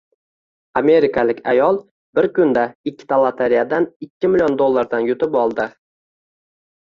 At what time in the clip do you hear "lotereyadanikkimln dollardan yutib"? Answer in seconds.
3.25-5.37